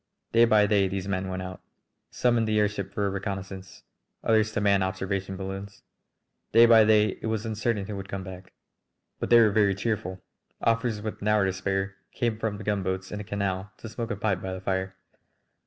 Day 0.31 0.45
by 0.45 0.65
day 0.65 0.87
these 0.87 1.07
men 1.07 1.27
went 1.27 1.43
out, 1.43 1.61
some 2.09 2.35
in 2.35 2.45
the 2.45 2.57
airship 2.57 2.91
for 2.91 3.05
a 3.05 3.09
reconnoissance, 3.11 3.83
others 4.23 4.51
to 4.51 4.59
man 4.59 4.81
observation 4.81 5.37
balloons. 5.37 5.83
Day 6.53 6.65
by 6.65 6.83
day 6.85 7.19
it 7.21 7.27
was 7.27 7.45
uncertain 7.45 7.85
who 7.85 7.95
would 7.95 8.09
come 8.09 8.23
back. 8.23 8.51
But 9.19 9.29
they 9.29 9.39
were 9.39 9.51
very 9.51 9.75
cheerful. 9.75 10.19
Officers 10.59 11.03
with 11.03 11.21
an 11.21 11.27
hour 11.27 11.45
to 11.45 11.53
spare 11.53 11.97
came 12.13 12.33
up 12.33 12.39
from 12.39 12.57
the 12.57 12.63
gunboats 12.63 13.11
in 13.11 13.19
the 13.19 13.23
canal 13.23 13.69
to 13.77 13.87
smoke 13.89 14.09
a 14.09 14.15
pipe 14.15 14.41
by 14.41 14.53
the 14.53 14.61
fire. 14.61 14.95